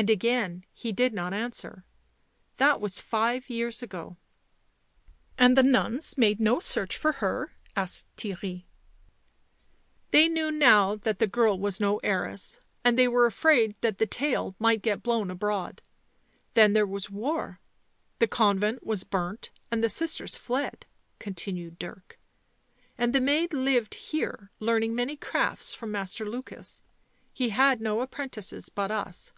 And 0.00 0.08
again 0.08 0.64
he 0.72 0.92
did 0.92 1.12
not 1.12 1.34
answer. 1.34 1.84
That 2.56 2.80
was 2.80 3.02
five 3.02 3.50
years 3.50 3.82
ago."" 3.82 4.16
And 5.38 5.58
the 5.58 5.62
nuns 5.62 6.16
made 6.16 6.40
no 6.40 6.58
search 6.58 6.96
for 6.96 7.12
her?" 7.20 7.52
asked 7.76 8.06
Theirry. 8.16 8.60
u 8.60 8.62
They 10.10 10.26
knew 10.26 10.50
now 10.50 10.94
that 10.96 11.18
the 11.18 11.26
girl 11.26 11.58
was 11.58 11.80
no 11.80 11.98
heiress, 11.98 12.60
and 12.82 12.98
they 12.98 13.08
were 13.08 13.26
afraid 13.26 13.74
that 13.82 13.98
the 13.98 14.06
tale 14.06 14.56
might 14.58 14.80
get 14.80 15.02
blown 15.02 15.30
abroad. 15.30 15.82
Then 16.54 16.72
there 16.72 16.86
was 16.86 17.10
war. 17.10 17.60
The 18.20 18.26
convent 18.26 18.86
was 18.86 19.04
burnt 19.04 19.50
and 19.70 19.84
the 19.84 19.90
sisters 19.90 20.34
fled," 20.34 20.86
continued 21.18 21.78
Dirk." 21.78 22.18
And 22.96 23.14
the 23.14 23.20
maid 23.20 23.52
lived 23.52 23.96
here, 23.96 24.50
learning 24.60 24.94
many 24.94 25.18
crafts 25.18 25.74
from 25.74 25.92
Master 25.92 26.24
Lukas. 26.24 26.80
He 27.34 27.50
had 27.50 27.82
no 27.82 28.00
apprentices 28.00 28.70
but 28.70 28.90
us." 28.90 29.34